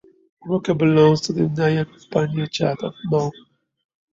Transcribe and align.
Rokha 0.49 0.73
belongs 0.79 1.21
to 1.21 1.31
the 1.33 1.43
nyaya 1.49 1.85
panchayat 2.11 2.81
of 2.83 2.95
Mau. 3.03 3.31